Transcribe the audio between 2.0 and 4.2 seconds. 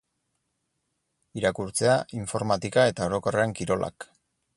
informatika eta orokorrean kirolak.